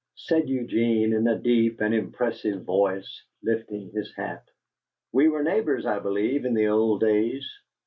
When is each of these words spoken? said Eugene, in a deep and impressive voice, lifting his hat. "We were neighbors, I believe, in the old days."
said 0.15 0.49
Eugene, 0.49 1.13
in 1.13 1.27
a 1.27 1.37
deep 1.37 1.79
and 1.79 1.93
impressive 1.93 2.63
voice, 2.63 3.21
lifting 3.43 3.91
his 3.93 4.11
hat. 4.15 4.43
"We 5.11 5.27
were 5.29 5.43
neighbors, 5.43 5.85
I 5.85 5.99
believe, 5.99 6.43
in 6.43 6.55
the 6.55 6.69
old 6.69 7.01
days." 7.01 7.47